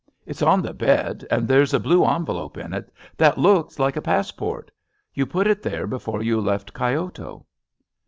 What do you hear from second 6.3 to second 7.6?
left Kyoto."